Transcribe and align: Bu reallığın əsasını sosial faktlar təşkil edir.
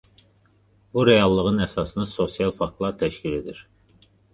Bu 0.95 1.03
reallığın 1.11 1.67
əsasını 1.67 2.09
sosial 2.17 2.59
faktlar 2.59 3.01
təşkil 3.07 3.41
edir. 3.45 3.67